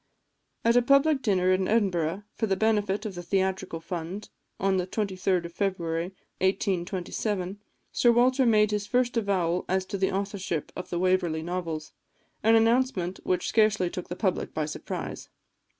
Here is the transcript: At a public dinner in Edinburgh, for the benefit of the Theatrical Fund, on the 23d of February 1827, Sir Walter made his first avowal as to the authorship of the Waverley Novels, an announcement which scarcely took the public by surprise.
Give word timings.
At 0.65 0.75
a 0.75 0.81
public 0.81 1.21
dinner 1.21 1.51
in 1.51 1.67
Edinburgh, 1.67 2.23
for 2.33 2.47
the 2.47 2.55
benefit 2.55 3.05
of 3.05 3.13
the 3.13 3.21
Theatrical 3.21 3.79
Fund, 3.79 4.29
on 4.59 4.77
the 4.77 4.87
23d 4.87 5.45
of 5.45 5.53
February 5.53 6.05
1827, 6.39 7.59
Sir 7.91 8.11
Walter 8.11 8.47
made 8.47 8.71
his 8.71 8.87
first 8.87 9.15
avowal 9.15 9.63
as 9.69 9.85
to 9.85 9.99
the 9.99 10.11
authorship 10.11 10.71
of 10.75 10.89
the 10.89 10.97
Waverley 10.97 11.43
Novels, 11.43 11.93
an 12.41 12.55
announcement 12.55 13.19
which 13.23 13.47
scarcely 13.47 13.91
took 13.91 14.09
the 14.09 14.15
public 14.15 14.55
by 14.55 14.65
surprise. 14.65 15.29